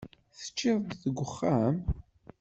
[0.37, 1.75] Teččiḍ-d deg uxxam?